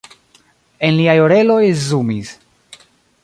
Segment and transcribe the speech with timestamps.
[0.87, 2.35] En liaj oreloj zumis.